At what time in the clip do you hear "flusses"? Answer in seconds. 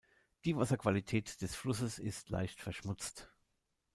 1.53-1.99